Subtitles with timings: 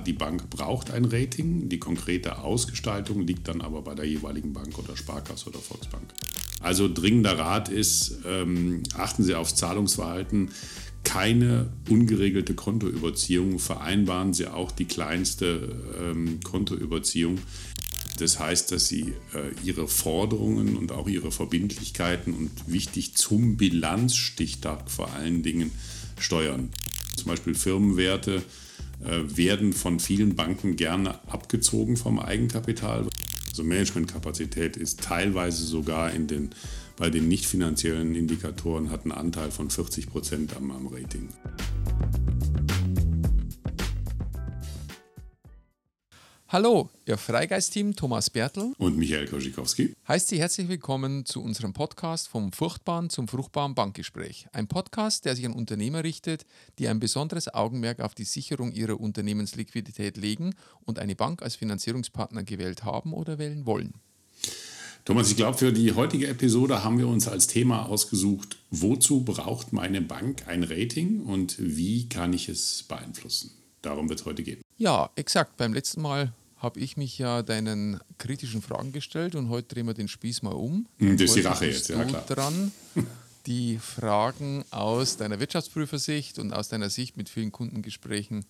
[0.00, 4.78] Die Bank braucht ein Rating, die konkrete Ausgestaltung liegt dann aber bei der jeweiligen Bank
[4.78, 6.12] oder Sparkasse oder Volksbank.
[6.60, 10.50] Also dringender Rat ist, ähm, achten Sie aufs Zahlungsverhalten.
[11.04, 17.38] Keine ungeregelte Kontoüberziehung, vereinbaren Sie auch die kleinste ähm, Kontoüberziehung.
[18.18, 24.90] Das heißt, dass Sie äh, Ihre Forderungen und auch Ihre Verbindlichkeiten und wichtig zum Bilanzstichtag
[24.90, 25.70] vor allen Dingen
[26.18, 26.68] steuern.
[27.16, 28.42] Zum Beispiel Firmenwerte
[29.04, 33.06] werden von vielen Banken gerne abgezogen vom Eigenkapital.
[33.48, 36.50] Also Managementkapazität ist teilweise sogar in den,
[36.96, 41.28] bei den nicht finanziellen Indikatoren hat einen Anteil von 40 Prozent am, am Rating.
[46.52, 52.26] Hallo, Ihr Freigeist-Team Thomas Bertel und Michael Koschikowski heißt Sie herzlich willkommen zu unserem Podcast
[52.26, 54.48] vom Furchtbaren zum fruchtbaren Bankgespräch.
[54.50, 56.46] Ein Podcast, der sich an Unternehmer richtet,
[56.80, 62.42] die ein besonderes Augenmerk auf die Sicherung ihrer Unternehmensliquidität legen und eine Bank als Finanzierungspartner
[62.42, 63.94] gewählt haben oder wählen wollen.
[65.04, 69.72] Thomas, ich glaube, für die heutige Episode haben wir uns als Thema ausgesucht, wozu braucht
[69.72, 73.52] meine Bank ein Rating und wie kann ich es beeinflussen?
[73.82, 74.60] Darum wird es heute gehen.
[74.76, 75.56] Ja, exakt.
[75.56, 79.94] Beim letzten Mal habe ich mich ja deinen kritischen Fragen gestellt und heute drehen wir
[79.94, 80.86] den Spieß mal um.
[80.98, 82.24] Hm, das ist die Rache jetzt, ja klar.
[82.26, 82.72] dran,
[83.46, 88.44] die Fragen aus deiner Wirtschaftsprüfersicht und aus deiner Sicht mit vielen Kundengesprächen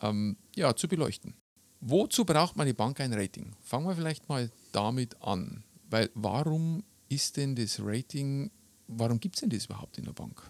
[0.00, 1.34] ähm, ja, zu beleuchten.
[1.80, 3.52] Wozu braucht meine Bank ein Rating?
[3.60, 5.64] Fangen wir vielleicht mal damit an.
[5.90, 8.50] Weil warum ist denn das Rating,
[8.86, 10.40] warum gibt es denn das überhaupt in der Bank?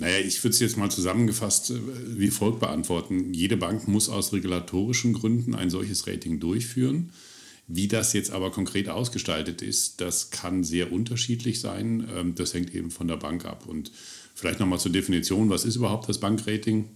[0.00, 1.74] Naja, ich würde es jetzt mal zusammengefasst äh,
[2.06, 3.34] wie folgt beantworten.
[3.34, 7.10] Jede Bank muss aus regulatorischen Gründen ein solches Rating durchführen.
[7.68, 12.08] Wie das jetzt aber konkret ausgestaltet ist, das kann sehr unterschiedlich sein.
[12.16, 13.66] Ähm, das hängt eben von der Bank ab.
[13.66, 13.92] Und
[14.34, 16.86] vielleicht nochmal zur Definition, was ist überhaupt das Bankrating?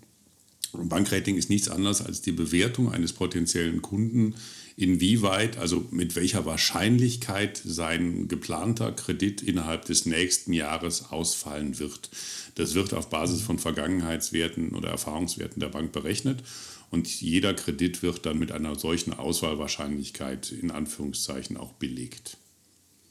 [0.74, 4.34] Ein Bankrating ist nichts anderes als die Bewertung eines potenziellen Kunden,
[4.76, 12.10] inwieweit, also mit welcher Wahrscheinlichkeit sein geplanter Kredit innerhalb des nächsten Jahres ausfallen wird.
[12.56, 16.42] Das wird auf Basis von Vergangenheitswerten oder Erfahrungswerten der Bank berechnet
[16.90, 22.36] und jeder Kredit wird dann mit einer solchen Auswahlwahrscheinlichkeit in Anführungszeichen auch belegt.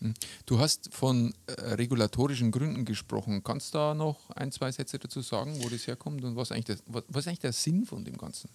[0.03, 0.14] Hm.
[0.46, 3.41] Du hast von äh, regulatorischen Gründen gesprochen.
[3.44, 6.66] Kannst du da noch ein, zwei Sätze dazu sagen, wo das herkommt und was, eigentlich
[6.66, 8.50] das, was, eigentlich der Sinn von dem Ganzen?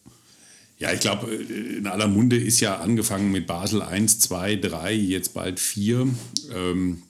[0.78, 5.34] Ja, ich glaube, in aller Munde ist ja angefangen mit Basel 1, 2, 3, jetzt
[5.34, 6.06] bald 4.
[6.53, 7.03] Ähm,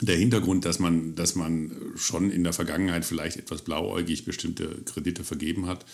[0.00, 5.24] der Hintergrund, dass man, dass man schon in der Vergangenheit vielleicht etwas blauäugig bestimmte Kredite
[5.24, 5.86] vergeben hat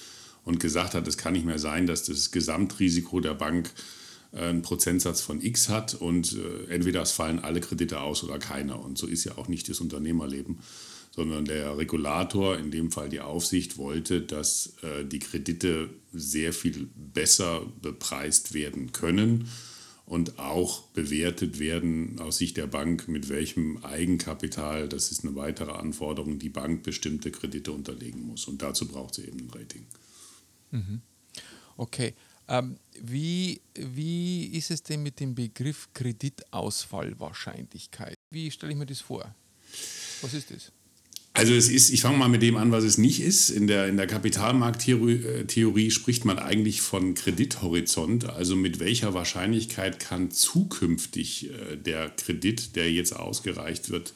[0.44, 3.99] und gesagt hat, es kann nicht mehr sein, dass das Gesamtrisiko der Bank äh,
[4.32, 8.82] einen Prozentsatz von X hat und äh, entweder es fallen alle Kredite aus oder keiner.
[8.82, 10.60] Und so ist ja auch nicht das Unternehmerleben,
[11.10, 16.88] sondern der Regulator, in dem Fall die Aufsicht, wollte, dass äh, die Kredite sehr viel
[16.94, 19.48] besser bepreist werden können
[20.06, 25.70] und auch bewertet werden aus Sicht der Bank, mit welchem Eigenkapital, das ist eine weitere
[25.70, 28.46] Anforderung, die Bank bestimmte Kredite unterlegen muss.
[28.46, 29.86] Und dazu braucht sie eben ein Rating.
[30.72, 31.00] Mhm.
[31.76, 32.14] Okay.
[32.50, 38.16] Ähm, wie, wie ist es denn mit dem Begriff Kreditausfallwahrscheinlichkeit?
[38.30, 39.32] Wie stelle ich mir das vor?
[40.20, 40.72] Was ist das?
[41.32, 43.50] Also es ist, ich fange mal mit dem an, was es nicht ist.
[43.50, 50.00] In der, in der Kapitalmarkttheorie äh, spricht man eigentlich von Kredithorizont, also mit welcher Wahrscheinlichkeit
[50.00, 54.12] kann zukünftig äh, der Kredit, der jetzt ausgereicht wird,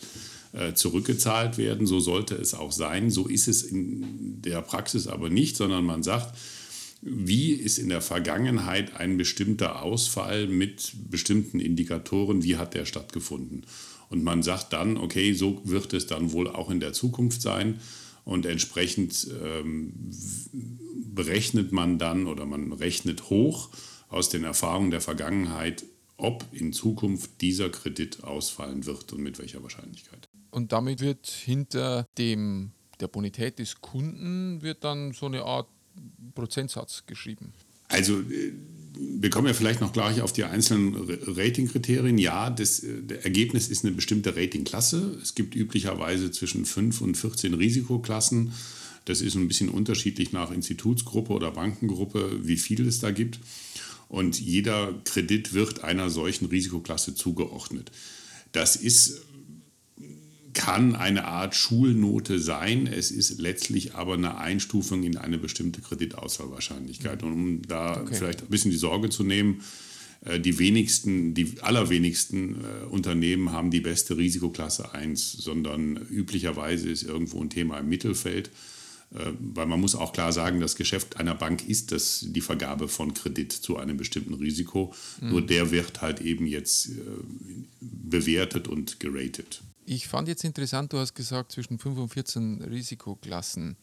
[0.53, 1.87] äh, zurückgezahlt werden.
[1.87, 3.11] So sollte es auch sein.
[3.11, 6.37] So ist es in der Praxis aber nicht, sondern man sagt,
[7.06, 13.66] wie ist in der Vergangenheit ein bestimmter Ausfall mit bestimmten Indikatoren, wie hat der stattgefunden?
[14.09, 17.78] Und man sagt dann, okay, so wird es dann wohl auch in der Zukunft sein.
[18.25, 19.93] Und entsprechend ähm,
[21.14, 23.69] berechnet man dann oder man rechnet hoch
[24.09, 25.84] aus den Erfahrungen der Vergangenheit,
[26.16, 30.28] ob in Zukunft dieser Kredit ausfallen wird und mit welcher Wahrscheinlichkeit.
[30.50, 35.69] Und damit wird hinter dem, der Bonität des Kunden wird dann so eine Art
[36.34, 37.52] Prozentsatz geschrieben.
[37.88, 38.52] Also äh,
[38.96, 40.94] wir kommen ja vielleicht noch gleich auf die einzelnen
[41.26, 42.19] Ratingkriterien.
[42.19, 45.19] Ja, das, das Ergebnis ist eine bestimmte Ratingklasse.
[45.20, 48.52] Es gibt üblicherweise zwischen 5 und 14 Risikoklassen.
[49.04, 53.40] Das ist ein bisschen unterschiedlich nach Institutsgruppe oder Bankengruppe, wie viel es da gibt.
[54.08, 57.90] Und jeder Kredit wird einer solchen Risikoklasse zugeordnet.
[58.52, 59.22] Das ist
[60.55, 62.87] kann eine Art Schulnote sein.
[62.87, 67.23] Es ist letztlich aber eine Einstufung in eine bestimmte Kreditauswahlwahrscheinlichkeit.
[67.23, 68.15] Und um da okay.
[68.15, 69.61] vielleicht ein bisschen die Sorge zu nehmen,
[70.25, 77.03] äh, die wenigsten, die allerwenigsten äh, Unternehmen haben die beste Risikoklasse 1, sondern üblicherweise ist
[77.03, 78.51] irgendwo ein Thema im Mittelfeld.
[79.15, 82.89] Äh, weil man muss auch klar sagen, das Geschäft einer Bank ist das die Vergabe
[82.89, 84.95] von Kredit zu einem bestimmten Risiko.
[85.21, 85.31] Mhm.
[85.31, 86.91] Nur der wird halt eben jetzt
[87.81, 89.61] bewertet und geratet.
[89.86, 93.76] Ich fand jetzt interessant, du hast gesagt zwischen 5 und 14 Risikoklassen.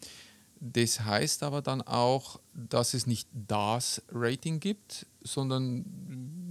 [0.59, 5.83] Das heißt aber dann auch, dass es nicht das Rating gibt, sondern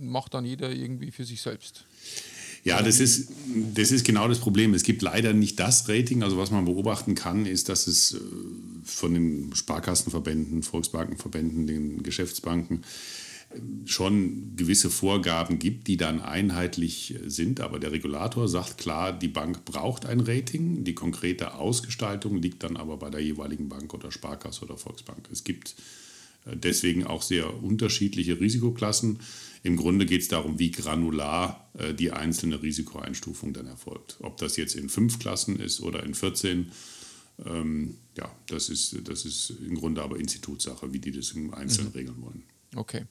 [0.01, 1.85] macht dann jeder irgendwie für sich selbst.
[2.65, 3.31] Ja, das ist,
[3.75, 4.75] das ist genau das Problem.
[4.75, 6.23] Es gibt leider nicht das Rating.
[6.23, 8.19] Also was man beobachten kann, ist, dass es äh,
[8.85, 12.83] von den Sparkassenverbänden, Volksbankenverbänden, den Geschäftsbanken
[13.85, 17.61] schon gewisse Vorgaben gibt, die dann einheitlich sind.
[17.61, 20.85] Aber der Regulator sagt klar, die Bank braucht ein Rating.
[20.85, 25.29] Die konkrete Ausgestaltung liegt dann aber bei der jeweiligen Bank oder Sparkasse oder Volksbank.
[25.33, 25.75] Es gibt
[26.47, 29.19] äh, deswegen auch sehr unterschiedliche Risikoklassen.
[29.63, 34.19] Im Grunde geht es darum, wie granular äh, die einzelne Risikoeinstufung dann erfolgt.
[34.21, 36.71] Ob das jetzt in fünf Klassen ist oder in 14,
[37.47, 41.89] ähm, ja, das ist, das ist im Grunde aber Institutssache, wie die das im Einzelnen
[41.89, 41.97] mhm.
[41.97, 42.43] regeln wollen.
[42.77, 43.07] Okay.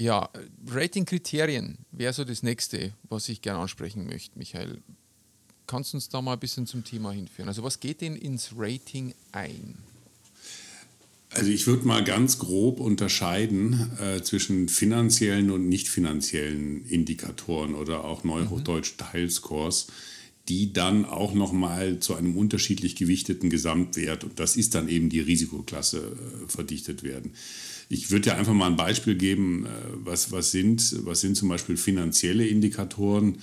[0.00, 0.30] Ja,
[0.66, 4.78] Ratingkriterien wäre so das nächste, was ich gerne ansprechen möchte, Michael.
[5.66, 7.50] Kannst du uns da mal ein bisschen zum Thema hinführen?
[7.50, 9.76] Also, was geht denn ins Rating ein?
[11.32, 18.04] Also ich würde mal ganz grob unterscheiden äh, zwischen finanziellen und nicht finanziellen Indikatoren oder
[18.04, 19.04] auch neuhochdeutsch mhm.
[19.04, 19.88] Teilscores,
[20.48, 25.20] die dann auch nochmal zu einem unterschiedlich gewichteten Gesamtwert, und das ist dann eben die
[25.20, 27.32] Risikoklasse, äh, verdichtet werden.
[27.88, 29.68] Ich würde ja einfach mal ein Beispiel geben, äh,
[30.04, 33.38] was, was, sind, was sind zum Beispiel finanzielle Indikatoren.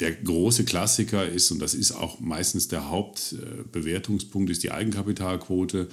[0.00, 5.88] Der große Klassiker ist, und das ist auch meistens der Hauptbewertungspunkt, ist die Eigenkapitalquote.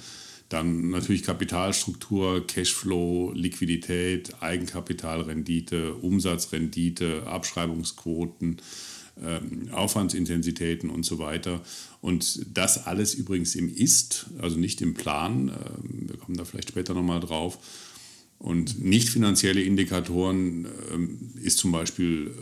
[0.48, 8.60] Dann natürlich Kapitalstruktur, Cashflow, Liquidität, Eigenkapitalrendite, Umsatzrendite, Abschreibungsquoten,
[9.72, 11.60] Aufwandsintensitäten und so weiter.
[12.00, 15.48] Und das alles übrigens im Ist, also nicht im Plan.
[15.48, 17.58] Ähm, wir kommen da vielleicht später nochmal drauf.
[18.38, 22.32] Und nicht finanzielle Indikatoren ähm, ist zum Beispiel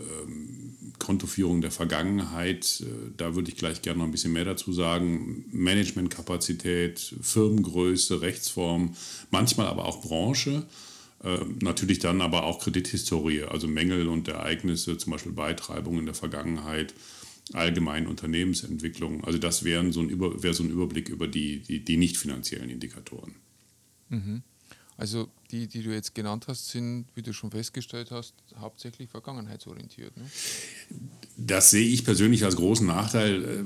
[1.00, 5.44] Kontoführung der Vergangenheit, äh, da würde ich gleich gerne noch ein bisschen mehr dazu sagen.
[5.50, 8.94] Managementkapazität, Firmengröße, Rechtsform,
[9.32, 10.62] manchmal aber auch Branche.
[11.22, 16.14] Äh, natürlich dann aber auch Kredithistorie, also Mängel und Ereignisse, zum Beispiel Beitreibungen in der
[16.14, 16.94] Vergangenheit,
[17.52, 19.25] allgemein Unternehmensentwicklung.
[19.25, 22.70] Also das wären so ein wäre so ein Überblick über die, die, die nicht finanziellen
[22.70, 23.34] Indikatoren.
[24.08, 24.43] Mhm.
[25.00, 30.14] Also die, die du jetzt genannt hast, sind, wie du schon festgestellt hast, hauptsächlich vergangenheitsorientiert.
[30.14, 30.26] Ne?
[31.38, 33.43] Das sehe ich persönlich als großen Nachteil.
[33.43, 33.64] Äh,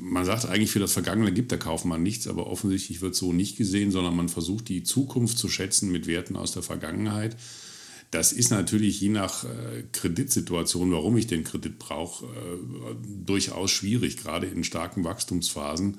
[0.00, 3.56] man sagt eigentlich, für das Vergangene gibt der Kaufmann nichts, aber offensichtlich wird so nicht
[3.56, 7.36] gesehen, sondern man versucht, die Zukunft zu schätzen mit Werten aus der Vergangenheit.
[8.12, 12.94] Das ist natürlich je nach äh, Kreditsituation, warum ich den Kredit brauche, äh,
[13.26, 15.96] durchaus schwierig, gerade in starken Wachstumsphasen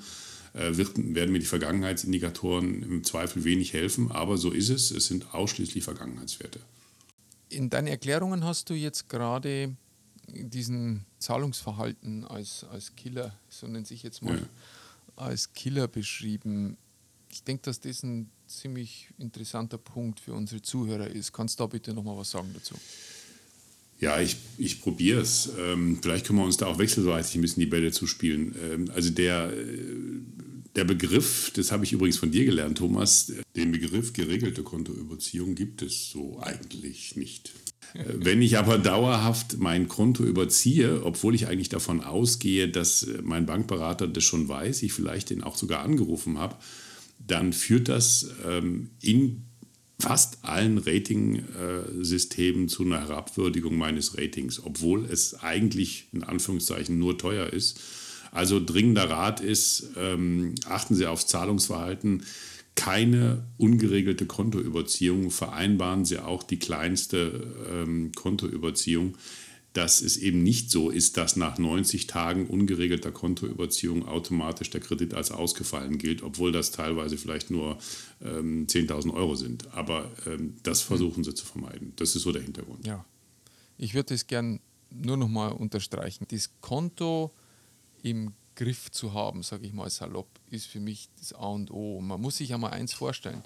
[0.53, 4.91] wird, werden mir die Vergangenheitsindikatoren im Zweifel wenig helfen, aber so ist es.
[4.91, 6.59] Es sind ausschließlich Vergangenheitswerte.
[7.49, 9.75] In deinen Erklärungen hast du jetzt gerade
[10.27, 14.45] diesen Zahlungsverhalten als, als Killer, so nennt sich jetzt mal, ja.
[15.15, 16.77] als Killer beschrieben.
[17.29, 21.33] Ich denke, dass das ein ziemlich interessanter Punkt für unsere Zuhörer ist.
[21.33, 22.75] Kannst du da bitte nochmal was sagen dazu?
[23.99, 25.51] Ja, ich, ich probiere es.
[25.59, 28.55] Ähm, vielleicht können wir uns da auch wechselseitig ein bisschen die Bälle zuspielen.
[28.71, 29.75] Ähm, also der, äh,
[30.75, 35.81] der Begriff, das habe ich übrigens von dir gelernt, Thomas, den Begriff geregelte Kontoüberziehung gibt
[35.81, 37.51] es so eigentlich nicht.
[37.93, 43.45] Äh, wenn ich aber dauerhaft mein Konto überziehe, obwohl ich eigentlich davon ausgehe, dass mein
[43.45, 46.55] Bankberater das schon weiß, ich vielleicht den auch sogar angerufen habe,
[47.19, 49.48] dann führt das ähm, in
[49.99, 57.47] fast allen Rating-Systemen zu einer Herabwürdigung meines Ratings, obwohl es eigentlich in Anführungszeichen nur teuer
[57.47, 57.81] ist.
[58.31, 62.23] Also dringender Rat ist, ähm, achten Sie aufs Zahlungsverhalten.
[62.75, 65.31] Keine ungeregelte Kontoüberziehung.
[65.31, 69.15] Vereinbaren Sie auch die kleinste ähm, Kontoüberziehung
[69.73, 75.13] dass es eben nicht so ist, dass nach 90 Tagen ungeregelter Kontoüberziehung automatisch der Kredit
[75.13, 77.77] als ausgefallen gilt, obwohl das teilweise vielleicht nur
[78.21, 79.71] ähm, 10.000 Euro sind.
[79.73, 81.93] Aber ähm, das versuchen sie zu vermeiden.
[81.97, 82.85] Das ist so der Hintergrund.
[82.85, 83.05] Ja,
[83.77, 84.59] ich würde das gern
[84.89, 86.25] nur noch mal unterstreichen.
[86.29, 87.31] Das Konto
[88.01, 92.01] im Griff zu haben, sage ich mal salopp, ist für mich das A und O.
[92.01, 93.43] Man muss sich einmal eins vorstellen.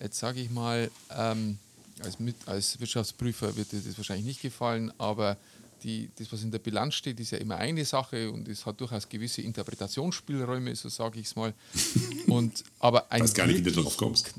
[0.00, 1.58] Jetzt sage ich mal, ähm,
[2.00, 5.36] als, mit, als Wirtschaftsprüfer wird dir das wahrscheinlich nicht gefallen, aber
[5.82, 8.80] die, das, was in der Bilanz steht, ist ja immer eine Sache und es hat
[8.80, 11.54] durchaus gewisse Interpretationsspielräume, so sage ich es mal.
[12.26, 14.34] Und, aber ein gar nicht, wie du darauf kommst.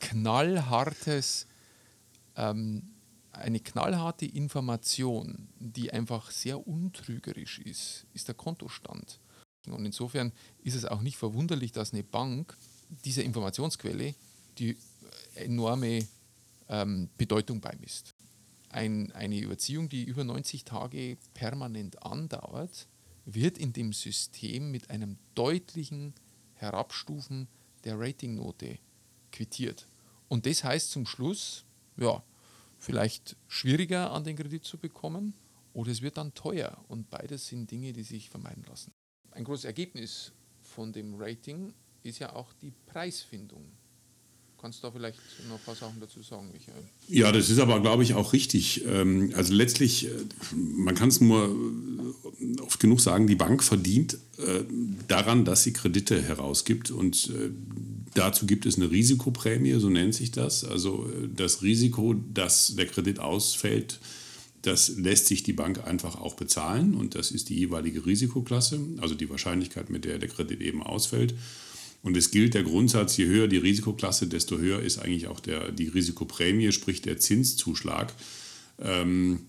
[0.00, 1.46] knallhartes,
[2.36, 2.82] ähm,
[3.32, 9.20] eine knallharte Information, die einfach sehr untrügerisch ist, ist der Kontostand.
[9.66, 10.32] Und insofern
[10.64, 12.56] ist es auch nicht verwunderlich, dass eine Bank
[13.04, 14.14] dieser Informationsquelle
[14.58, 14.76] die
[15.34, 16.06] enorme
[16.68, 18.14] ähm, Bedeutung beimisst.
[18.70, 22.86] Ein, eine Überziehung, die über 90 Tage permanent andauert,
[23.24, 26.14] wird in dem System mit einem deutlichen
[26.54, 27.48] Herabstufen
[27.84, 28.78] der Ratingnote
[29.32, 29.86] quittiert.
[30.28, 31.64] Und das heißt zum Schluss,
[31.96, 32.22] ja,
[32.78, 35.34] vielleicht schwieriger an den Kredit zu bekommen
[35.72, 36.84] oder es wird dann teuer.
[36.88, 38.92] Und beides sind Dinge, die sich vermeiden lassen.
[39.30, 43.64] Ein großes Ergebnis von dem Rating ist ja auch die Preisfindung.
[44.60, 46.82] Kannst du da vielleicht noch ein paar Sachen dazu sagen, Michael?
[47.08, 48.84] Ja, das ist aber, glaube ich, auch richtig.
[48.86, 50.10] Ähm, also letztlich, äh,
[50.52, 54.64] man kann es nur äh, oft genug sagen, die Bank verdient äh,
[55.06, 56.90] daran, dass sie Kredite herausgibt.
[56.90, 57.30] Und
[58.14, 60.64] dazu gibt es eine Risikoprämie, so nennt sich das.
[60.64, 64.00] Also das Risiko, dass der Kredit ausfällt,
[64.62, 66.94] das lässt sich die Bank einfach auch bezahlen.
[66.94, 71.34] Und das ist die jeweilige Risikoklasse, also die Wahrscheinlichkeit, mit der der Kredit eben ausfällt.
[72.02, 75.72] Und es gilt der Grundsatz, je höher die Risikoklasse, desto höher ist eigentlich auch der,
[75.72, 78.14] die Risikoprämie, sprich der Zinszuschlag.
[78.78, 79.40] Ähm,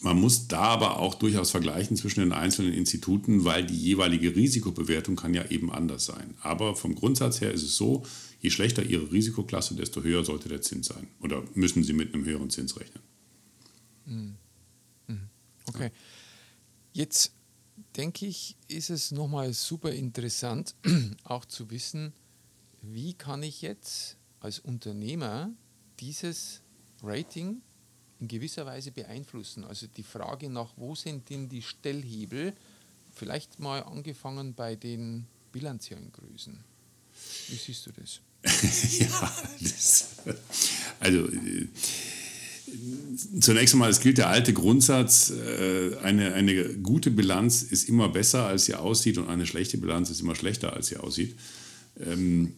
[0.00, 5.16] man muss da aber auch durchaus vergleichen zwischen den einzelnen Instituten, weil die jeweilige Risikobewertung
[5.16, 6.34] kann ja eben anders sein.
[6.42, 8.04] Aber vom Grundsatz her ist es so,
[8.40, 11.08] je schlechter Ihre Risikoklasse, desto höher sollte der Zins sein.
[11.20, 13.02] Oder müssen Sie mit einem höheren Zins rechnen.
[14.06, 14.34] Mhm.
[15.06, 15.28] Mhm.
[15.66, 15.90] Okay.
[16.92, 17.32] Jetzt
[17.96, 20.74] denke ich, ist es nochmal super interessant,
[21.24, 22.12] auch zu wissen,
[22.82, 25.50] wie kann ich jetzt als Unternehmer
[25.98, 26.60] dieses
[27.02, 27.62] Rating
[28.20, 29.64] in gewisser Weise beeinflussen.
[29.64, 32.54] Also die Frage nach, wo sind denn die Stellhebel,
[33.14, 36.62] vielleicht mal angefangen bei den bilanziellen Größen.
[37.48, 38.20] Wie siehst du das?
[38.98, 40.16] ja, das,
[41.00, 41.68] also äh,
[43.40, 48.46] Zunächst einmal, es gilt der alte Grundsatz, äh, eine, eine gute Bilanz ist immer besser,
[48.46, 51.36] als sie aussieht und eine schlechte Bilanz ist immer schlechter, als sie aussieht.
[52.04, 52.52] Ähm,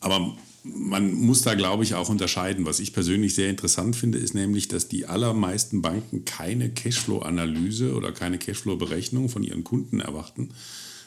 [0.00, 2.66] aber man muss da, glaube ich, auch unterscheiden.
[2.66, 8.12] Was ich persönlich sehr interessant finde, ist nämlich, dass die allermeisten Banken keine Cashflow-Analyse oder
[8.12, 10.50] keine Cashflow-Berechnung von ihren Kunden erwarten,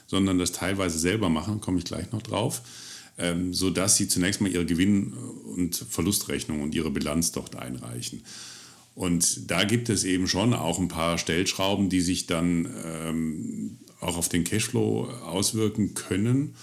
[0.07, 2.61] sondern das teilweise selber machen, komme ich gleich noch drauf
[3.17, 5.13] ähm, sodass sie zunächst mal ihre Gewinn-
[5.55, 8.21] und Verlustrechnung und ihre Bilanz dort einreichen.
[8.95, 14.17] Und da gibt es eben schon auch ein paar Stellschrauben, die sich dann ähm, auch
[14.17, 16.55] auf den Cashflow auswirken können.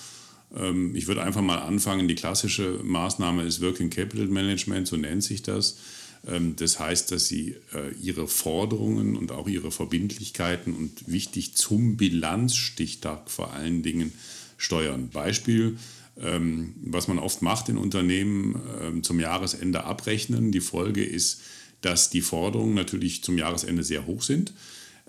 [0.54, 5.24] Ähm, ich würde einfach mal anfangen, die klassische Maßnahme ist Working Capital Management, so nennt
[5.24, 5.78] sich das.
[6.26, 11.96] Ähm, das heißt, dass sie äh, ihre Forderungen und auch ihre Verbindlichkeiten und wichtig zum
[11.96, 14.12] Bilanzstichtag vor allen Dingen
[14.56, 15.08] steuern.
[15.08, 15.78] Beispiel,
[16.22, 20.52] was man oft macht in Unternehmen, ähm, zum Jahresende abrechnen.
[20.52, 21.40] Die Folge ist,
[21.80, 24.52] dass die Forderungen natürlich zum Jahresende sehr hoch sind.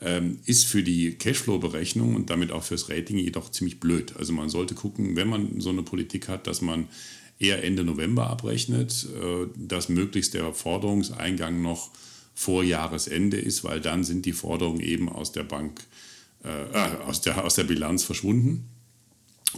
[0.04, 4.16] Ähm, ist für die Cashflow-Berechnung und damit auch fürs Rating jedoch ziemlich blöd.
[4.18, 6.88] Also man sollte gucken, wenn man so eine Politik hat, dass man
[7.38, 11.92] eher Ende November abrechnet, äh, dass möglichst der Forderungseingang noch
[12.34, 15.84] vor Jahresende ist, weil dann sind die Forderungen eben aus der Bank,
[16.44, 18.71] äh, äh aus, der, aus der Bilanz verschwunden.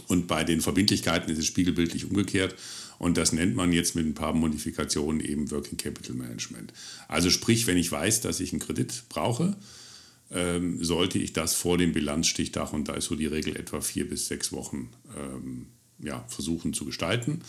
[0.08, 2.54] Und bei den Verbindlichkeiten ist es spiegelbildlich umgekehrt.
[2.98, 6.72] Und das nennt man jetzt mit ein paar Modifikationen eben Working Capital Management.
[7.08, 9.56] Also sprich, wenn ich weiß, dass ich einen Kredit brauche,
[10.30, 14.08] ähm, sollte ich das vor dem Bilanzstichtag, und da ist so die Regel etwa vier
[14.08, 15.66] bis sechs Wochen, ähm,
[15.98, 17.40] ja, versuchen zu gestalten.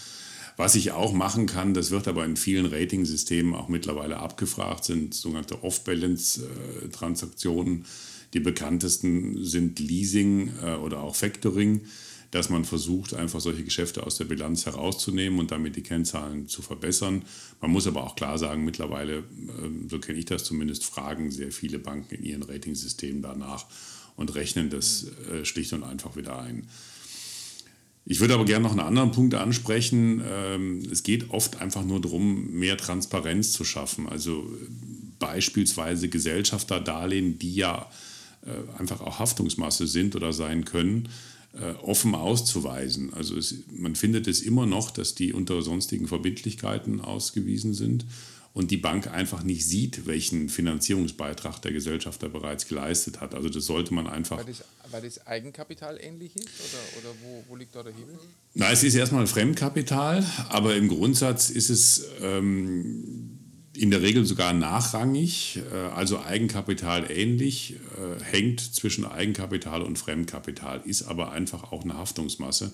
[0.58, 5.14] Was ich auch machen kann, das wird aber in vielen Ratingsystemen auch mittlerweile abgefragt, sind
[5.14, 7.84] sogenannte Off-Balance-Transaktionen.
[8.34, 11.82] Die bekanntesten sind Leasing äh, oder auch Factoring
[12.36, 16.62] dass man versucht, einfach solche Geschäfte aus der Bilanz herauszunehmen und damit die Kennzahlen zu
[16.62, 17.24] verbessern.
[17.62, 19.24] Man muss aber auch klar sagen, mittlerweile,
[19.64, 23.68] ähm, so kenne ich das zumindest, fragen sehr viele Banken in ihren Ratingsystemen danach
[24.18, 26.68] und rechnen das äh, schlicht und einfach wieder ein.
[28.06, 30.22] Ich würde aber gerne noch einen anderen Punkt ansprechen.
[30.30, 34.10] Ähm, es geht oft einfach nur darum, mehr Transparenz zu schaffen.
[34.10, 34.46] Also
[35.20, 37.90] beispielsweise Gesellschafterdarlehen, die ja
[38.46, 41.35] äh, einfach auch Haftungsmasse sind oder sein können, äh,
[41.82, 43.14] offen auszuweisen.
[43.14, 48.06] Also es, man findet es immer noch, dass die unter sonstigen Verbindlichkeiten ausgewiesen sind
[48.56, 53.36] und die Bank einfach nicht sieht, welchen Finanzierungsbeitrag der Gesellschafter bereits geleistet hat.
[53.36, 54.38] Also das sollte man einfach.
[54.38, 58.18] Weil das, weil das Eigenkapital ähnlich ist oder, oder wo, wo liegt da der Hebel?
[58.54, 63.35] Na, es ist erstmal Fremdkapital, aber im Grundsatz ist es ähm,
[63.78, 70.82] in der Regel sogar nachrangig, äh, also Eigenkapital ähnlich, äh, hängt zwischen Eigenkapital und Fremdkapital,
[70.86, 72.72] ist aber einfach auch eine Haftungsmasse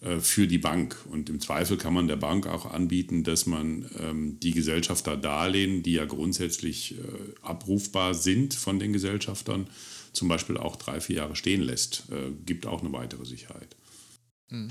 [0.00, 0.96] äh, für die Bank.
[1.10, 5.92] Und im Zweifel kann man der Bank auch anbieten, dass man ähm, die Gesellschafterdarlehen, die
[5.92, 6.96] ja grundsätzlich
[7.42, 9.68] abrufbar sind von den Gesellschaftern,
[10.12, 12.04] zum Beispiel auch drei, vier Jahre stehen lässt.
[12.44, 13.76] Gibt auch eine weitere Sicherheit.
[14.48, 14.68] Hm.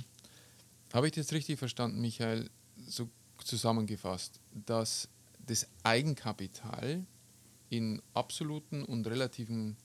[0.93, 2.49] Habe ich das richtig verstanden, Michael,
[2.87, 3.09] so
[3.43, 5.07] zusammengefasst, dass
[5.49, 7.05] das Eigenkapital
[7.69, 9.77] in absoluten und relativen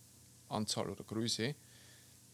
[0.48, 1.54] Anzahl oder Größe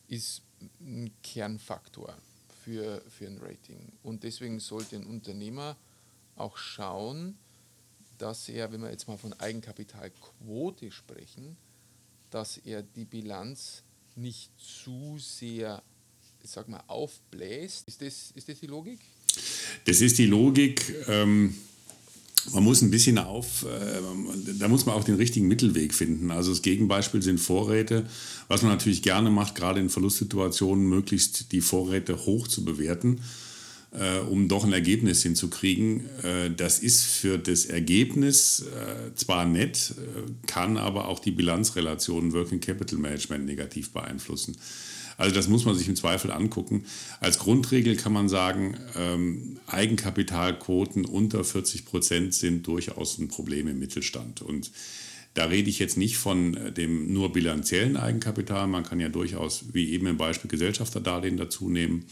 [0.09, 0.43] ist
[0.81, 2.17] ein Kernfaktor
[2.65, 3.93] für, für ein Rating.
[4.03, 5.77] Und deswegen sollte ein Unternehmer
[6.35, 7.39] auch schauen,
[8.19, 11.57] dass er, wenn wir jetzt mal von Eigenkapitalquote sprechen,
[12.31, 13.85] dass er die Bilanz
[14.17, 15.83] nicht zu sehr,
[16.43, 17.87] sag mal, aufbläst.
[17.87, 19.01] Ist das, ist das die Logik?
[19.85, 20.93] Das ist die Logik.
[21.07, 21.55] Ähm
[22.53, 26.31] man muss ein bisschen auf, äh, da muss man auch den richtigen Mittelweg finden.
[26.31, 28.07] Also das Gegenbeispiel sind Vorräte,
[28.49, 33.21] was man natürlich gerne macht, gerade in Verlustsituationen, möglichst die Vorräte hoch zu bewerten,
[33.93, 36.05] äh, um doch ein Ergebnis hinzukriegen.
[36.23, 38.65] Äh, das ist für das Ergebnis
[39.15, 39.95] zwar nett,
[40.47, 44.57] kann aber auch die Bilanzrelation Working Capital Management negativ beeinflussen.
[45.21, 46.87] Also das muss man sich im Zweifel angucken.
[47.21, 53.79] Als Grundregel kann man sagen, ähm, Eigenkapitalquoten unter 40 Prozent sind durchaus ein Problem im
[53.79, 54.41] Mittelstand.
[54.41, 54.73] Und
[55.35, 58.67] da rede ich jetzt nicht von äh, dem nur bilanziellen Eigenkapital.
[58.67, 62.07] Man kann ja durchaus, wie eben im Beispiel Gesellschafterdarlehen dazu nehmen.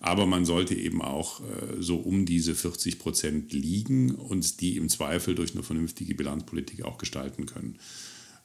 [0.00, 1.44] Aber man sollte eben auch äh,
[1.80, 6.96] so um diese 40 Prozent liegen und die im Zweifel durch eine vernünftige Bilanzpolitik auch
[6.96, 7.76] gestalten können.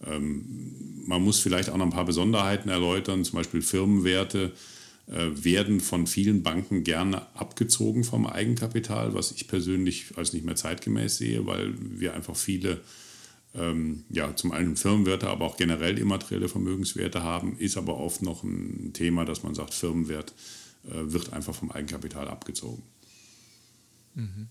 [0.05, 0.73] Ähm,
[1.05, 4.53] man muss vielleicht auch noch ein paar Besonderheiten erläutern, zum Beispiel Firmenwerte
[5.07, 10.55] äh, werden von vielen Banken gerne abgezogen vom Eigenkapital, was ich persönlich als nicht mehr
[10.55, 12.79] zeitgemäß sehe, weil wir einfach viele,
[13.53, 18.43] ähm, ja, zum einen Firmenwerte, aber auch generell immaterielle Vermögenswerte haben, ist aber oft noch
[18.43, 20.33] ein Thema, dass man sagt, Firmenwert
[20.85, 22.83] äh, wird einfach vom Eigenkapital abgezogen.
[24.15, 24.47] Mhm.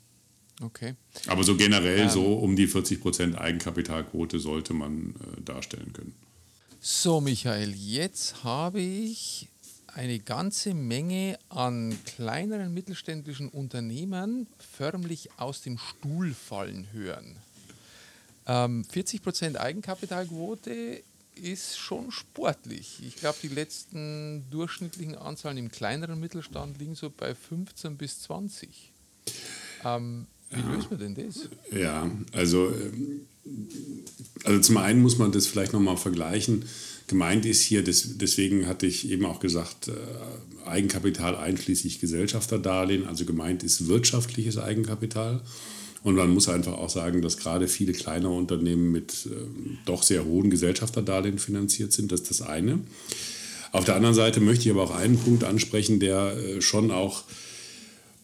[0.61, 0.95] Okay.
[1.27, 6.15] Aber so generell ähm, so um die 40% Eigenkapitalquote sollte man äh, darstellen können.
[6.81, 9.49] So, Michael, jetzt habe ich
[9.95, 17.37] eine ganze Menge an kleineren mittelständischen Unternehmen förmlich aus dem Stuhl fallen hören.
[18.47, 21.03] Ähm, 40% Eigenkapitalquote
[21.35, 23.01] ist schon sportlich.
[23.07, 28.93] Ich glaube, die letzten durchschnittlichen Anzahlen im kleineren Mittelstand liegen so bei 15 bis 20.
[29.85, 31.49] Ähm, wie löst man denn das?
[31.77, 33.23] Ja, also, ähm,
[34.45, 36.65] also zum einen muss man das vielleicht nochmal vergleichen.
[37.09, 39.93] Gemeint ist hier, das, deswegen hatte ich eben auch gesagt, äh,
[40.67, 43.07] Eigenkapital einschließlich Gesellschafterdarlehen.
[43.07, 45.43] Also gemeint ist wirtschaftliches Eigenkapital.
[46.05, 49.35] Und man muss einfach auch sagen, dass gerade viele kleine Unternehmen mit äh,
[49.85, 52.11] doch sehr hohen Gesellschafterdarlehen finanziert sind.
[52.11, 52.81] Das ist das eine.
[53.71, 57.25] Auf der anderen Seite möchte ich aber auch einen Punkt ansprechen, der äh, schon auch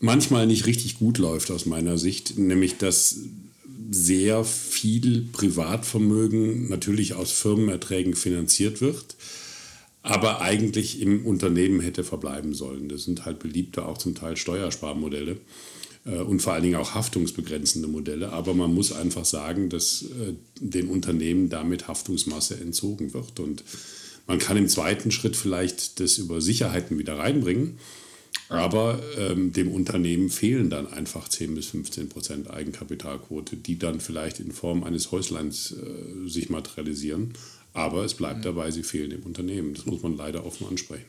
[0.01, 3.21] manchmal nicht richtig gut läuft aus meiner Sicht, nämlich dass
[3.91, 9.17] sehr viel Privatvermögen natürlich aus Firmenerträgen finanziert wird,
[10.03, 12.89] aber eigentlich im Unternehmen hätte verbleiben sollen.
[12.89, 15.39] Das sind halt beliebte auch zum Teil Steuersparmodelle
[16.05, 18.33] äh, und vor allen Dingen auch haftungsbegrenzende Modelle.
[18.33, 23.41] Aber man muss einfach sagen, dass äh, den Unternehmen damit Haftungsmasse entzogen wird.
[23.41, 23.65] Und
[24.27, 27.79] man kann im zweiten Schritt vielleicht das über Sicherheiten wieder reinbringen.
[28.49, 34.41] Aber ähm, dem Unternehmen fehlen dann einfach 10 bis 15 Prozent Eigenkapitalquote, die dann vielleicht
[34.41, 37.35] in Form eines Häusleins äh, sich materialisieren.
[37.75, 38.45] Aber es bleibt mhm.
[38.45, 39.75] dabei, sie fehlen dem Unternehmen.
[39.75, 41.05] Das muss man leider offen ansprechen.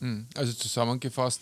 [0.00, 0.26] Mhm.
[0.34, 1.40] Also zusammengefasst,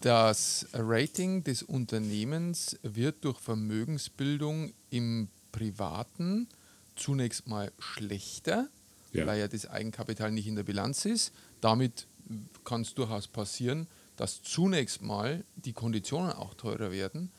[0.00, 6.48] das Rating des Unternehmens wird durch Vermögensbildung im Privaten
[6.96, 8.68] zunächst mal schlechter,
[9.12, 9.26] ja.
[9.26, 11.32] weil ja das Eigenkapital nicht in der Bilanz ist.
[11.60, 12.06] Damit
[12.64, 17.30] kann es durchaus passieren, dass zunächst mal die Konditionen auch teurer werden,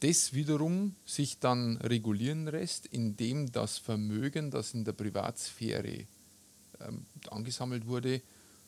[0.00, 6.06] das wiederum sich dann regulieren lässt, indem das Vermögen, das in der Privatsphäre
[6.80, 8.22] ähm, angesammelt wurde,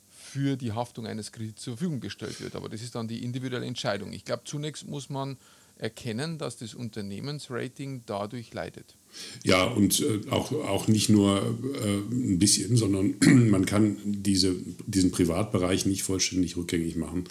[0.08, 2.56] für die Haftung eines Kredits zur Verfügung gestellt wird.
[2.56, 4.12] Aber das ist dann die individuelle Entscheidung.
[4.12, 5.36] Ich glaube, zunächst muss man
[5.78, 8.96] erkennen, dass das Unternehmensrating dadurch leidet.
[9.44, 13.14] Ja, und äh, auch, auch nicht nur äh, ein bisschen, sondern
[13.50, 17.24] man kann diese, diesen Privatbereich nicht vollständig rückgängig machen,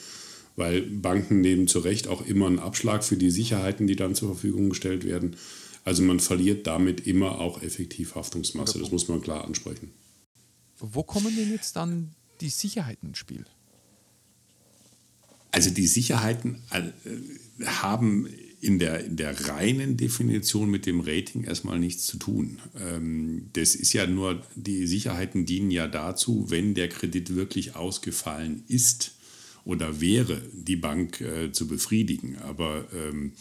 [0.55, 4.29] weil Banken nehmen zu Recht auch immer einen Abschlag für die Sicherheiten, die dann zur
[4.29, 5.35] Verfügung gestellt werden.
[5.83, 8.79] Also man verliert damit immer auch effektiv Haftungsmasse.
[8.79, 9.91] Das muss man klar ansprechen.
[10.79, 13.45] Wo kommen denn jetzt dann die Sicherheiten ins Spiel?
[15.51, 18.27] Also die Sicherheiten äh, haben
[18.61, 22.59] in der, in der reinen Definition mit dem Rating erstmal nichts zu tun.
[22.79, 28.63] Ähm, das ist ja nur, die Sicherheiten dienen ja dazu, wenn der Kredit wirklich ausgefallen
[28.67, 29.15] ist
[29.65, 32.37] oder wäre, die Bank äh, zu befriedigen.
[32.37, 33.33] Aber ähm,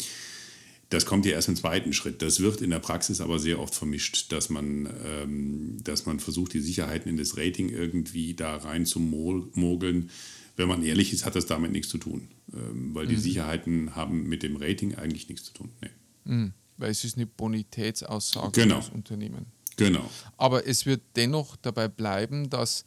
[0.90, 2.22] das kommt ja erst im zweiten Schritt.
[2.22, 6.52] Das wird in der Praxis aber sehr oft vermischt, dass man, ähm, dass man versucht,
[6.54, 10.10] die Sicherheiten in das Rating irgendwie da rein zu mogeln
[10.56, 13.20] wenn man ehrlich ist, hat das damit nichts zu tun, ähm, weil die mhm.
[13.20, 15.70] Sicherheiten haben mit dem Rating eigentlich nichts zu tun.
[15.80, 15.90] Nee.
[16.24, 16.52] Mhm.
[16.76, 18.78] Weil es ist eine Bonitätsaussage genau.
[18.78, 19.46] des Unternehmen.
[19.76, 20.08] Genau.
[20.36, 22.84] Aber es wird dennoch dabei bleiben, dass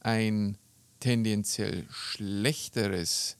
[0.00, 0.56] ein
[1.00, 3.36] tendenziell schlechteres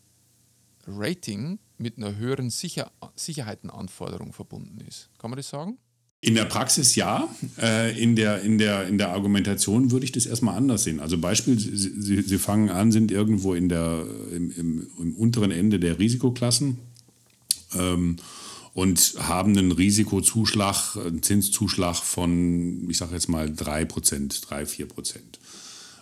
[0.86, 5.10] Rating mit einer höheren Sicher Sicherheitenanforderung verbunden ist.
[5.18, 5.78] Kann man das sagen?
[6.20, 7.28] In der Praxis ja.
[7.60, 10.98] Äh, in, der, in, der, in der Argumentation würde ich das erstmal anders sehen.
[10.98, 14.04] Also Beispiel, Sie, Sie fangen an, sind irgendwo in der,
[14.34, 16.78] im, im, im unteren Ende der Risikoklassen
[17.76, 18.16] ähm,
[18.74, 25.18] und haben einen Risikozuschlag, einen Zinszuschlag von, ich sage jetzt mal 3%, 3, 4%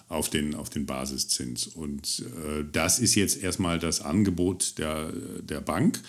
[0.09, 1.67] auf den, auf den Basiszins.
[1.67, 6.01] Und äh, das ist jetzt erstmal das Angebot der, der Bank.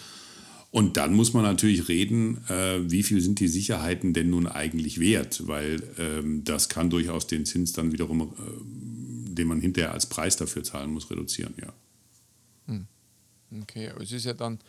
[0.69, 4.99] Und dann muss man natürlich reden, äh, wie viel sind die Sicherheiten denn nun eigentlich
[4.99, 5.47] wert?
[5.47, 10.35] Weil ähm, das kann durchaus den Zins dann wiederum, äh, den man hinterher als Preis
[10.35, 11.73] dafür zahlen muss, reduzieren, ja.
[12.67, 12.87] Hm.
[13.61, 14.59] Okay, aber es ist ja dann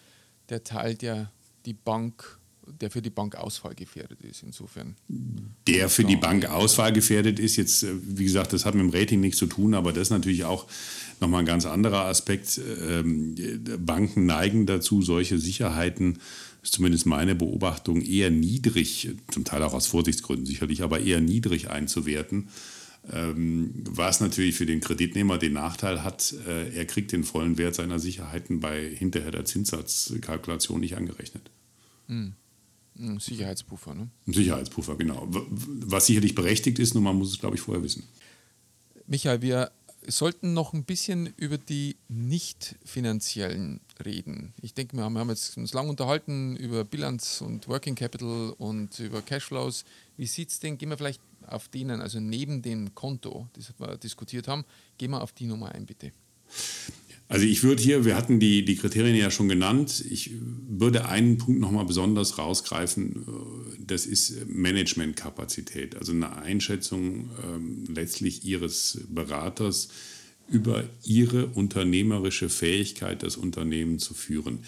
[0.48, 1.32] der Teil, der
[1.66, 2.37] die Bank
[2.80, 4.96] der für die Bank ausfallgefährdet ist, insofern.
[5.66, 9.20] Der für die Bank ausfallgefährdet ist, jetzt, äh, wie gesagt, das hat mit dem Rating
[9.20, 10.66] nichts zu tun, aber das ist natürlich auch
[11.20, 12.60] nochmal ein ganz anderer Aspekt.
[12.88, 13.34] Ähm,
[13.78, 16.18] Banken neigen dazu, solche Sicherheiten,
[16.62, 21.70] ist zumindest meine Beobachtung, eher niedrig, zum Teil auch aus Vorsichtsgründen sicherlich, aber eher niedrig
[21.70, 22.48] einzuwerten.
[23.10, 27.74] Ähm, was natürlich für den Kreditnehmer den Nachteil hat, äh, er kriegt den vollen Wert
[27.74, 31.50] seiner Sicherheiten bei hinterher der Zinssatzkalkulation nicht angerechnet.
[32.08, 32.34] Hm.
[32.98, 34.08] Ein Sicherheitspuffer, ne?
[34.26, 35.26] Ein Sicherheitspuffer, genau.
[35.28, 38.02] Was sicherlich berechtigt ist, nur man muss es, glaube ich, vorher wissen.
[39.06, 39.70] Michael, wir
[40.06, 44.54] sollten noch ein bisschen über die nicht finanziellen reden.
[44.62, 48.54] Ich denke, wir haben, wir haben jetzt uns lang unterhalten über Bilanz und Working Capital
[48.58, 49.84] und über Cashflows.
[50.16, 50.78] Wie sieht es denn?
[50.78, 54.64] Gehen wir vielleicht auf denen, also neben dem Konto, das wir diskutiert haben,
[54.98, 56.12] gehen wir auf die Nummer ein, bitte.
[57.28, 60.32] Also ich würde hier, wir hatten die, die Kriterien ja schon genannt, ich
[60.66, 63.26] würde einen Punkt nochmal besonders rausgreifen,
[63.86, 69.88] das ist Managementkapazität, also eine Einschätzung ähm, letztlich Ihres Beraters
[70.48, 74.60] über Ihre unternehmerische Fähigkeit, das Unternehmen zu führen.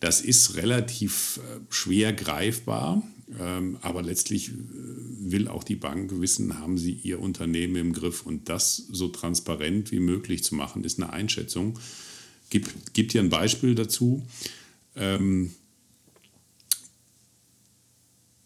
[0.00, 3.02] Das ist relativ äh, schwer greifbar,
[3.80, 4.52] aber letztlich äh,
[5.18, 8.26] will auch die Bank wissen, haben sie ihr Unternehmen im Griff.
[8.26, 11.78] Und das so transparent wie möglich zu machen, ist eine Einschätzung.
[12.50, 14.26] Gibt, gibt hier ein Beispiel dazu.
[14.96, 15.52] Ähm,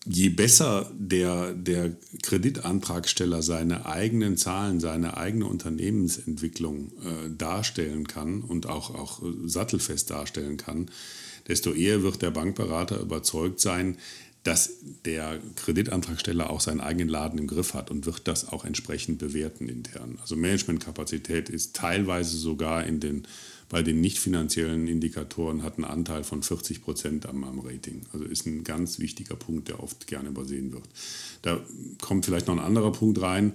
[0.06, 8.66] je besser der, der Kreditantragsteller seine eigenen Zahlen, seine eigene Unternehmensentwicklung äh, darstellen kann und
[8.66, 10.90] auch, auch sattelfest darstellen kann,
[11.48, 13.98] desto eher wird der Bankberater überzeugt sein,
[14.46, 19.18] dass der Kreditantragsteller auch seinen eigenen Laden im Griff hat und wird das auch entsprechend
[19.18, 20.18] bewerten intern.
[20.20, 23.26] Also Managementkapazität ist teilweise sogar in den,
[23.68, 28.02] bei den nicht finanziellen Indikatoren hat einen Anteil von 40 Prozent am, am Rating.
[28.12, 30.84] Also ist ein ganz wichtiger Punkt, der oft gerne übersehen wird.
[31.42, 31.60] Da
[32.00, 33.52] kommt vielleicht noch ein anderer Punkt rein.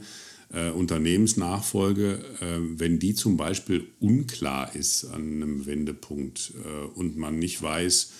[0.54, 7.40] Äh, Unternehmensnachfolge, äh, wenn die zum Beispiel unklar ist an einem Wendepunkt äh, und man
[7.40, 8.12] nicht weiß,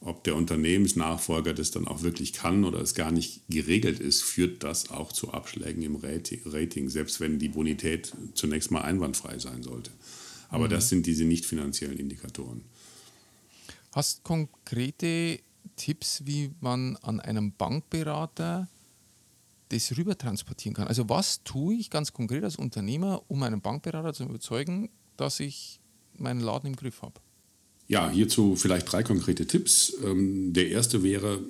[0.00, 4.62] ob der Unternehmensnachfolger das dann auch wirklich kann oder es gar nicht geregelt ist, führt
[4.62, 9.90] das auch zu Abschlägen im Rating, selbst wenn die Bonität zunächst mal einwandfrei sein sollte.
[10.50, 10.70] Aber mhm.
[10.70, 12.62] das sind diese nicht finanziellen Indikatoren.
[13.92, 15.40] Hast konkrete
[15.76, 18.68] Tipps, wie man an einem Bankberater
[19.70, 20.88] das rüber transportieren kann?
[20.88, 25.80] Also was tue ich ganz konkret als Unternehmer, um einen Bankberater zu überzeugen, dass ich
[26.14, 27.20] meinen Laden im Griff habe?
[27.90, 29.96] Ja, hierzu vielleicht drei konkrete Tipps.
[30.04, 31.40] Ähm, der erste wäre,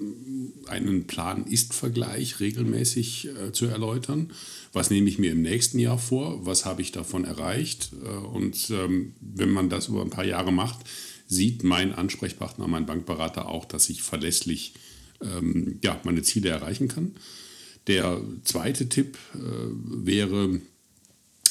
[0.68, 4.33] einen Plan-Ist-Vergleich regelmäßig äh, zu erläutern.
[4.72, 6.46] Was nehme ich mir im nächsten Jahr vor?
[6.46, 7.90] Was habe ich davon erreicht?
[8.05, 10.79] Äh, und ähm, wenn man das über ein paar Jahre macht,
[11.27, 14.74] sieht mein Ansprechpartner, mein Bankberater auch, dass ich verlässlich
[15.20, 17.16] ähm, meine Ziele erreichen kann.
[17.88, 19.38] Der zweite Tipp äh,
[20.07, 20.61] wäre,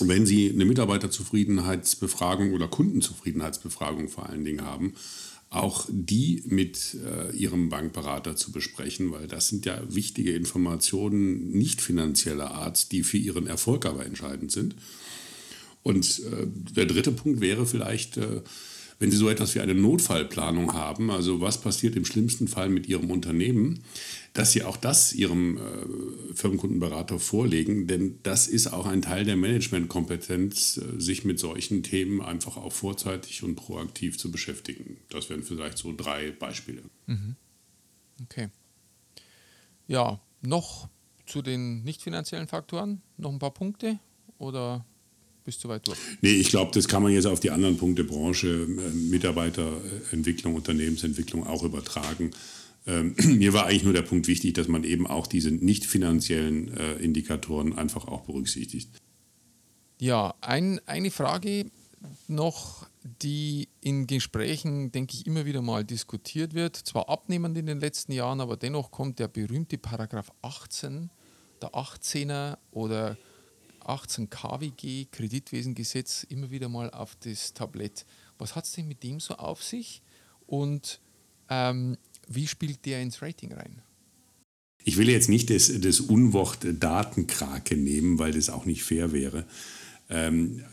[0.01, 4.93] wenn Sie eine Mitarbeiterzufriedenheitsbefragung oder Kundenzufriedenheitsbefragung vor allen Dingen haben,
[5.49, 11.81] auch die mit äh, Ihrem Bankberater zu besprechen, weil das sind ja wichtige Informationen nicht
[11.81, 14.75] finanzieller Art, die für Ihren Erfolg aber entscheidend sind.
[15.83, 18.41] Und äh, der dritte Punkt wäre vielleicht, äh,
[18.99, 22.87] wenn Sie so etwas wie eine Notfallplanung haben, also was passiert im schlimmsten Fall mit
[22.87, 23.83] Ihrem Unternehmen,
[24.33, 29.37] dass Sie auch das Ihrem äh, Firmenkundenberater vorlegen, denn das ist auch ein Teil der
[29.37, 34.97] Managementkompetenz, äh, sich mit solchen Themen einfach auch vorzeitig und proaktiv zu beschäftigen.
[35.09, 36.81] Das wären vielleicht so drei Beispiele.
[37.05, 37.35] Mhm.
[38.23, 38.49] Okay.
[39.87, 40.89] Ja, noch
[41.25, 43.99] zu den nicht finanziellen Faktoren noch ein paar Punkte
[44.37, 44.85] oder
[45.47, 45.97] bist du weit durch.
[46.19, 51.47] Nee, ich glaube, das kann man jetzt auf die anderen Punkte Branche, äh, Mitarbeiterentwicklung, Unternehmensentwicklung
[51.47, 52.31] auch übertragen.
[52.85, 56.75] Ähm, mir war eigentlich nur der Punkt wichtig, dass man eben auch diese nicht finanziellen
[56.75, 58.89] äh, Indikatoren einfach auch berücksichtigt.
[59.99, 61.71] Ja, ein, eine Frage
[62.27, 62.85] noch,
[63.21, 66.75] die in Gesprächen, denke ich, immer wieder mal diskutiert wird.
[66.75, 71.09] Zwar abnehmend in den letzten Jahren, aber dennoch kommt der berühmte Paragraph 18,
[71.61, 73.17] der 18er oder
[73.87, 78.05] 18 KWG, Kreditwesengesetz, immer wieder mal auf das Tablett.
[78.37, 80.01] Was hat es denn mit dem so auf sich?
[80.45, 80.99] Und
[81.49, 81.97] ähm,
[82.27, 83.81] wie spielt der ins Rating rein?
[84.83, 89.45] Ich will jetzt nicht das, das Unwort Datenkrake nehmen, weil das auch nicht fair wäre.
[90.09, 90.63] Ähm,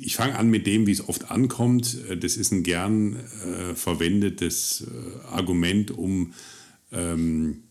[0.00, 1.98] ich fange an mit dem, wie es oft ankommt.
[2.20, 6.34] Das ist ein gern äh, verwendetes äh, Argument, um
[6.92, 7.62] ähm,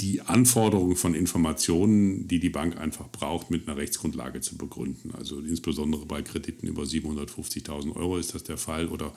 [0.00, 5.12] die Anforderungen von Informationen, die die Bank einfach braucht, mit einer Rechtsgrundlage zu begründen.
[5.14, 9.12] Also insbesondere bei Krediten über 750.000 Euro ist das der Fall oder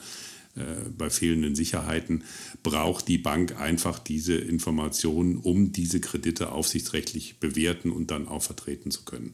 [0.55, 2.23] äh, bei fehlenden Sicherheiten
[2.61, 8.91] braucht die Bank einfach diese Informationen, um diese Kredite aufsichtsrechtlich bewerten und dann auch vertreten
[8.91, 9.33] zu können.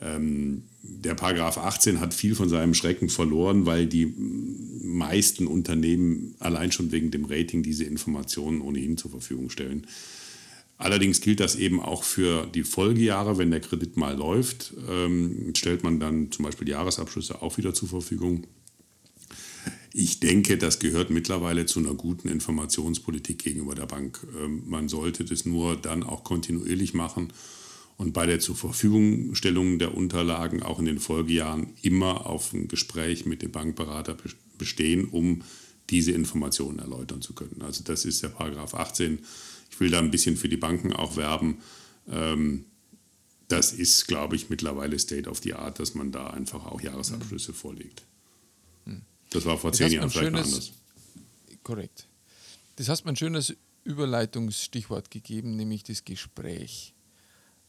[0.00, 4.14] Ähm, der Paragraph 18 hat viel von seinem Schrecken verloren, weil die
[4.80, 9.86] meisten Unternehmen allein schon wegen dem Rating diese Informationen ohnehin zur Verfügung stellen.
[10.78, 15.82] Allerdings gilt das eben auch für die Folgejahre, wenn der Kredit mal läuft, ähm, stellt
[15.82, 18.46] man dann zum Beispiel Jahresabschlüsse auch wieder zur Verfügung.
[19.92, 24.24] Ich denke, das gehört mittlerweile zu einer guten Informationspolitik gegenüber der Bank.
[24.40, 27.32] Ähm, man sollte das nur dann auch kontinuierlich machen
[27.96, 33.42] und bei der Zurverfügungstellung der Unterlagen auch in den Folgejahren immer auf ein Gespräch mit
[33.42, 34.16] dem Bankberater
[34.56, 35.42] bestehen, um
[35.90, 37.62] diese Informationen erläutern zu können.
[37.62, 39.18] Also das ist der Paragraph 18.
[39.70, 41.58] Ich will da ein bisschen für die Banken auch werben.
[42.08, 42.64] Ähm,
[43.48, 47.52] das ist, glaube ich, mittlerweile State of the Art, dass man da einfach auch Jahresabschlüsse
[47.52, 47.56] mhm.
[47.56, 48.02] vorlegt.
[49.30, 50.72] Das war vor zehn Jahren vielleicht schönes, anders.
[51.62, 52.08] Korrekt.
[52.76, 53.54] Das hast mir ein schönes
[53.84, 56.94] Überleitungsstichwort gegeben, nämlich das Gespräch.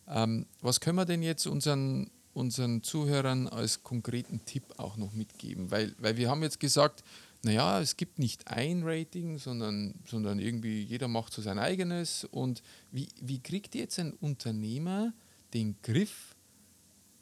[0.07, 5.71] Ähm, was können wir denn jetzt unseren, unseren Zuhörern als konkreten Tipp auch noch mitgeben?
[5.71, 7.03] Weil, weil wir haben jetzt gesagt,
[7.43, 12.25] naja, es gibt nicht ein Rating, sondern, sondern irgendwie jeder macht so sein eigenes.
[12.25, 15.13] Und wie, wie kriegt jetzt ein Unternehmer
[15.53, 16.35] den Griff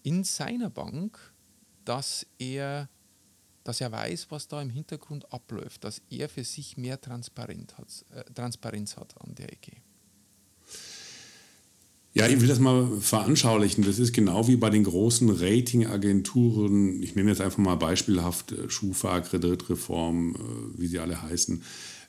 [0.04, 1.20] in seiner Bank,
[1.86, 2.90] dass er
[3.68, 8.06] dass er weiß, was da im Hintergrund abläuft, dass er für sich mehr Transparenz hat,
[8.12, 9.74] äh, Transparenz hat an der Ecke.
[12.18, 13.84] Ja, ich will das mal veranschaulichen.
[13.84, 17.02] Das ist genau wie bei den großen Ratingagenturen.
[17.04, 21.62] Ich nenne jetzt einfach mal beispielhaft äh, Schufa, Kreditreform, äh, wie sie alle heißen.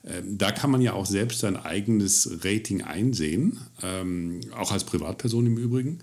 [0.05, 5.45] Ähm, da kann man ja auch selbst sein eigenes Rating einsehen, ähm, auch als Privatperson
[5.45, 5.99] im Übrigen.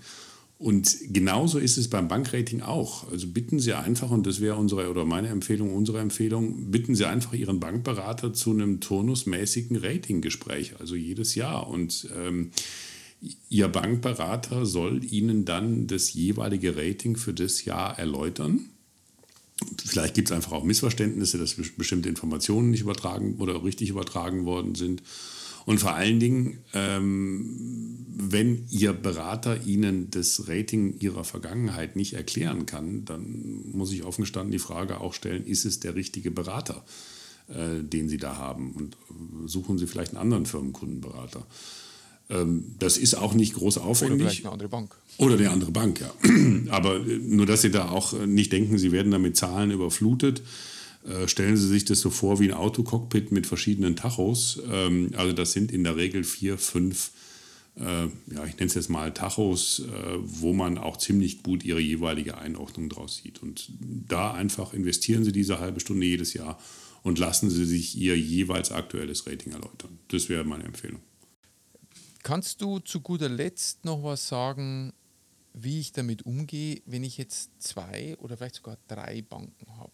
[0.59, 3.11] Und genauso ist es beim Bankrating auch.
[3.11, 7.05] Also bitten Sie einfach, und das wäre unsere oder meine Empfehlung, unsere Empfehlung, bitten Sie
[7.05, 11.67] einfach Ihren Bankberater zu einem turnusmäßigen Ratinggespräch, also jedes Jahr.
[11.67, 12.51] Und ähm,
[13.49, 18.69] Ihr Bankberater soll Ihnen dann das jeweilige Rating für das Jahr erläutern.
[19.83, 24.75] Vielleicht gibt es einfach auch Missverständnisse, dass bestimmte Informationen nicht übertragen oder richtig übertragen worden
[24.75, 25.01] sind.
[25.65, 32.65] Und vor allen Dingen, ähm, wenn Ihr Berater Ihnen das Rating Ihrer Vergangenheit nicht erklären
[32.65, 36.85] kann, dann muss ich offen gestanden die Frage auch stellen, ist es der richtige Berater,
[37.49, 38.71] äh, den Sie da haben?
[38.71, 38.95] Und
[39.47, 41.45] suchen Sie vielleicht einen anderen Firmenkundenberater.
[42.29, 44.15] Ähm, das ist auch nicht groß aufwendig.
[44.15, 44.95] Oder vielleicht eine andere Bank.
[45.17, 46.13] Oder eine andere Bank, ja.
[46.69, 50.41] Aber äh, nur, dass Sie da auch nicht denken, Sie werden damit Zahlen überflutet.
[51.07, 54.59] Äh, stellen Sie sich das so vor wie ein Autocockpit mit verschiedenen Tachos.
[54.69, 57.11] Ähm, also das sind in der Regel vier, fünf,
[57.77, 61.79] äh, ja, ich nenne es jetzt mal Tachos, äh, wo man auch ziemlich gut Ihre
[61.79, 63.41] jeweilige Einordnung draus sieht.
[63.41, 66.59] Und da einfach investieren Sie diese halbe Stunde jedes Jahr
[67.03, 69.99] und lassen Sie sich Ihr jeweils aktuelles Rating erläutern.
[70.09, 70.99] Das wäre meine Empfehlung.
[72.27, 74.91] Kannst du zu guter Letzt noch was sagen,
[75.53, 79.93] wie ich damit umgehe, wenn ich jetzt zwei oder vielleicht sogar drei Banken habe?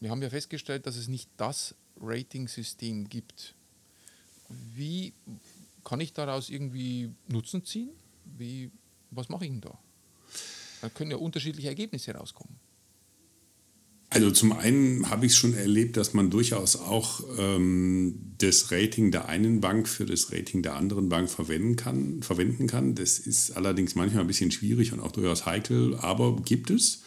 [0.00, 3.54] Wir haben ja festgestellt, dass es nicht das Rating-System gibt.
[4.48, 5.12] Wie
[5.84, 7.90] kann ich daraus irgendwie Nutzen ziehen?
[8.24, 8.70] Wie,
[9.10, 9.78] was mache ich denn da?
[10.80, 12.56] Da können ja unterschiedliche Ergebnisse rauskommen.
[14.12, 19.28] Also zum einen habe ich schon erlebt, dass man durchaus auch ähm, das Rating der
[19.28, 22.96] einen Bank für das Rating der anderen Bank verwenden kann, verwenden kann.
[22.96, 27.02] Das ist allerdings manchmal ein bisschen schwierig und auch durchaus heikel, aber gibt es.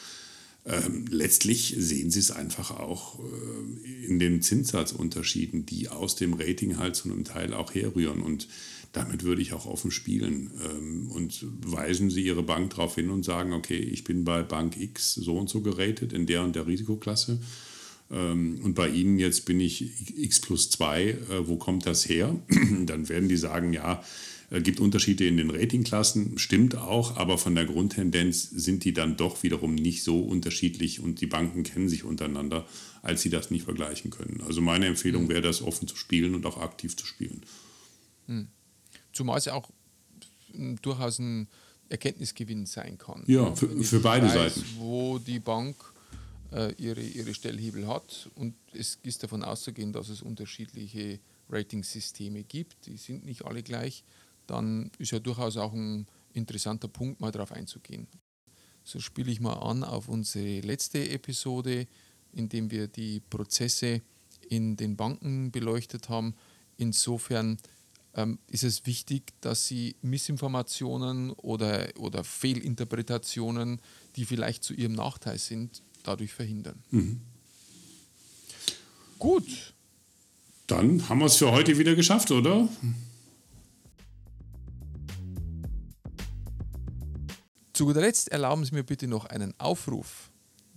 [0.65, 6.77] Ähm, letztlich sehen Sie es einfach auch äh, in den Zinssatzunterschieden, die aus dem Rating
[6.77, 8.21] halt zu einem Teil auch herrühren.
[8.21, 8.47] Und
[8.93, 10.51] damit würde ich auch offen spielen.
[10.63, 14.79] Ähm, und weisen Sie Ihre Bank darauf hin und sagen, okay, ich bin bei Bank
[14.79, 17.39] X so und so geratet in der und der Risikoklasse.
[18.11, 22.39] Ähm, und bei Ihnen jetzt bin ich X plus 2, äh, wo kommt das her?
[22.85, 24.03] Dann werden die sagen, ja,
[24.51, 28.93] es äh, gibt Unterschiede in den Ratingklassen, stimmt auch, aber von der Grundtendenz sind die
[28.93, 32.67] dann doch wiederum nicht so unterschiedlich und die Banken kennen sich untereinander,
[33.01, 34.41] als sie das nicht vergleichen können.
[34.45, 35.29] Also meine Empfehlung hm.
[35.29, 37.41] wäre, das offen zu spielen und auch aktiv zu spielen.
[38.27, 38.47] Hm.
[39.13, 39.69] Zumal es ja auch
[40.51, 41.47] hm, durchaus ein
[41.89, 43.23] Erkenntnisgewinn sein kann.
[43.27, 44.65] Ja, für, für beide weiß, Seiten.
[44.77, 45.75] Wo die Bank
[46.51, 52.85] äh, ihre, ihre Stellhebel hat und es ist davon auszugehen, dass es unterschiedliche Ratingsysteme gibt,
[52.85, 54.03] die sind nicht alle gleich,
[54.47, 58.07] dann ist ja durchaus auch ein interessanter Punkt, mal darauf einzugehen.
[58.83, 61.87] So spiele ich mal an auf unsere letzte Episode,
[62.33, 64.01] in dem wir die Prozesse
[64.49, 66.35] in den Banken beleuchtet haben.
[66.77, 67.57] Insofern
[68.15, 73.81] ähm, ist es wichtig, dass Sie Missinformationen oder, oder Fehlinterpretationen,
[74.15, 76.83] die vielleicht zu Ihrem Nachteil sind, dadurch verhindern.
[76.91, 77.21] Mhm.
[79.19, 79.73] Gut.
[80.67, 82.67] Dann haben wir es für heute wieder geschafft, oder?
[87.73, 90.29] Zu guter Letzt erlauben Sie mir bitte noch einen Aufruf.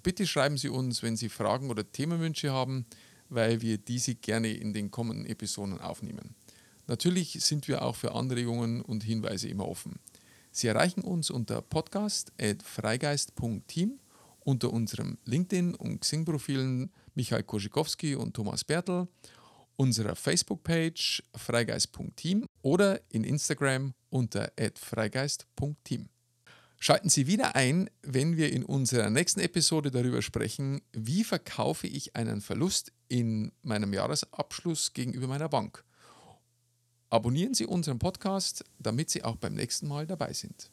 [0.03, 2.87] Bitte schreiben Sie uns, wenn Sie Fragen oder Themenwünsche haben,
[3.29, 6.35] weil wir diese gerne in den kommenden Episoden aufnehmen.
[6.87, 9.99] Natürlich sind wir auch für Anregungen und Hinweise immer offen.
[10.53, 13.99] Sie erreichen uns unter podcast.freigeist.team,
[14.41, 19.09] unter unserem LinkedIn- und Xing-Profilen Michael Koschikowski und Thomas Bertel,
[19.77, 26.09] unserer Facebook-Page freigeist.team oder in Instagram unter freigeist.team.
[26.79, 32.15] Schalten Sie wieder ein, wenn wir in unserer nächsten Episode darüber sprechen, wie verkaufe ich
[32.17, 35.86] einen Verlust in meinem Jahresabschluss gegenüber meiner Bank.
[37.11, 40.71] Abonnieren Sie unseren Podcast, damit Sie auch beim nächsten Mal dabei sind.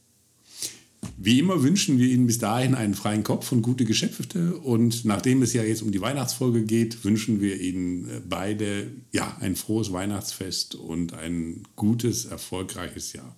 [1.18, 4.58] Wie immer wünschen wir Ihnen bis dahin einen freien Kopf und gute Geschäfte.
[4.58, 9.38] Und nachdem es ja jetzt um die Weihnachtsfolge geht, wünschen wir Ihnen äh, beide ja,
[9.40, 13.36] ein frohes Weihnachtsfest und ein gutes, erfolgreiches Jahr.